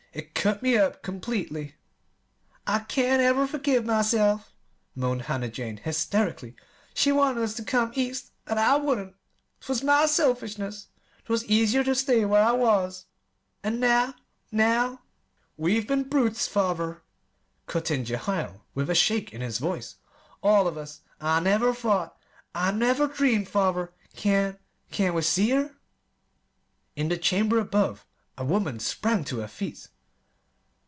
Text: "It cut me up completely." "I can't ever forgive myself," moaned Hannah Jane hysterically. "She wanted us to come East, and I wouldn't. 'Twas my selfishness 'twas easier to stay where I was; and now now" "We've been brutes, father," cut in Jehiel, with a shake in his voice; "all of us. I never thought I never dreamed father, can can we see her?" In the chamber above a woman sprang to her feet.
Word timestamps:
"It 0.13 0.35
cut 0.35 0.61
me 0.61 0.75
up 0.75 1.03
completely." 1.03 1.75
"I 2.67 2.79
can't 2.79 3.21
ever 3.21 3.47
forgive 3.47 3.85
myself," 3.85 4.51
moaned 4.93 5.21
Hannah 5.21 5.47
Jane 5.47 5.77
hysterically. 5.77 6.53
"She 6.93 7.13
wanted 7.13 7.41
us 7.41 7.53
to 7.53 7.63
come 7.63 7.93
East, 7.95 8.33
and 8.45 8.59
I 8.59 8.75
wouldn't. 8.75 9.15
'Twas 9.61 9.83
my 9.83 10.05
selfishness 10.07 10.87
'twas 11.23 11.45
easier 11.45 11.81
to 11.85 11.95
stay 11.95 12.25
where 12.25 12.43
I 12.43 12.51
was; 12.51 13.05
and 13.63 13.79
now 13.79 14.15
now" 14.51 14.99
"We've 15.65 15.87
been 15.87 16.03
brutes, 16.09 16.45
father," 16.45 17.03
cut 17.65 17.89
in 17.89 18.03
Jehiel, 18.03 18.65
with 18.75 18.89
a 18.89 18.95
shake 18.95 19.31
in 19.33 19.39
his 19.39 19.59
voice; 19.59 19.95
"all 20.43 20.67
of 20.67 20.77
us. 20.77 20.99
I 21.21 21.39
never 21.39 21.73
thought 21.73 22.19
I 22.53 22.73
never 22.73 23.07
dreamed 23.07 23.47
father, 23.47 23.93
can 24.13 24.59
can 24.91 25.13
we 25.13 25.21
see 25.21 25.51
her?" 25.51 25.77
In 26.97 27.07
the 27.07 27.17
chamber 27.17 27.59
above 27.59 28.05
a 28.37 28.43
woman 28.43 28.81
sprang 28.81 29.23
to 29.25 29.39
her 29.39 29.47
feet. 29.47 29.87